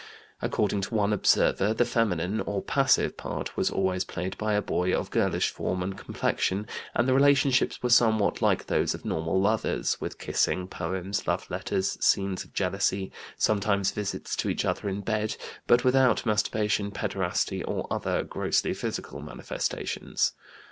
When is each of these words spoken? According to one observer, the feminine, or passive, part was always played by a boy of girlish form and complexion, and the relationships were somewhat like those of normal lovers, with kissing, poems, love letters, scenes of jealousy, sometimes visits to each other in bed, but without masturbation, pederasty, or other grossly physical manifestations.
According 0.41 0.81
to 0.81 0.95
one 0.95 1.13
observer, 1.13 1.75
the 1.75 1.85
feminine, 1.85 2.41
or 2.41 2.63
passive, 2.63 3.17
part 3.17 3.55
was 3.55 3.69
always 3.69 4.03
played 4.03 4.35
by 4.35 4.55
a 4.55 4.61
boy 4.63 4.95
of 4.95 5.11
girlish 5.11 5.51
form 5.51 5.83
and 5.83 5.95
complexion, 5.95 6.65
and 6.95 7.07
the 7.07 7.13
relationships 7.13 7.83
were 7.83 7.91
somewhat 7.91 8.41
like 8.41 8.65
those 8.65 8.95
of 8.95 9.05
normal 9.05 9.39
lovers, 9.39 10.01
with 10.01 10.17
kissing, 10.17 10.67
poems, 10.67 11.27
love 11.27 11.47
letters, 11.51 12.03
scenes 12.03 12.43
of 12.43 12.51
jealousy, 12.55 13.11
sometimes 13.37 13.91
visits 13.91 14.35
to 14.37 14.49
each 14.49 14.65
other 14.65 14.89
in 14.89 15.01
bed, 15.01 15.35
but 15.67 15.83
without 15.83 16.25
masturbation, 16.25 16.89
pederasty, 16.89 17.63
or 17.63 17.85
other 17.91 18.23
grossly 18.23 18.73
physical 18.73 19.21
manifestations. 19.21 20.33